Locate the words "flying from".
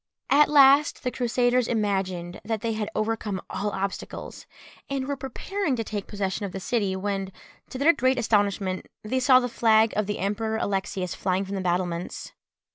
11.13-11.53